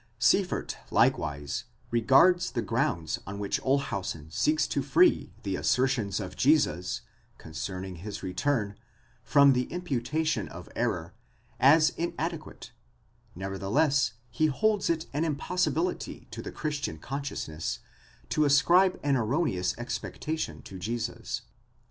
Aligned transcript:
Sieffert, 0.17 0.77
likewise, 0.89 1.65
regards 1.91 2.49
the 2.53 2.63
grounds 2.63 3.19
on 3.27 3.37
which 3.37 3.61
Olshausen 3.61 4.31
seeks 4.31 4.65
to 4.65 4.81
free 4.81 5.31
the 5.43 5.55
assertions 5.55 6.19
of 6.19 6.35
Jesus 6.35 7.01
concerning 7.37 7.97
his 7.97 8.23
return 8.23 8.73
from 9.23 9.53
the 9.53 9.65
imputation 9.71 10.47
of 10.47 10.67
error, 10.75 11.13
as 11.59 11.91
in 11.97 12.15
adequate; 12.17 12.71
nevertheless 13.35 14.13
he 14.31 14.47
holds 14.47 14.89
it 14.89 15.05
an 15.13 15.23
impossibility 15.23 16.27
to 16.31 16.41
the 16.41 16.51
Christian 16.51 16.97
con 16.97 17.21
sciousness, 17.21 17.77
to 18.29 18.43
ascribe 18.43 18.99
an 19.03 19.15
erroneous 19.15 19.77
expectation 19.77 20.63
to 20.63 20.79
Jesus. 20.79 21.43